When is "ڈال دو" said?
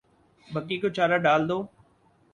1.25-1.57